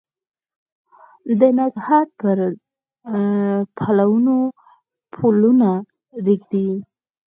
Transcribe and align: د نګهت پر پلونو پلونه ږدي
د 1.39 1.41
نګهت 1.57 2.07
پر 2.19 2.37
پلونو 3.77 4.37
پلونه 5.13 5.69
ږدي 6.25 6.69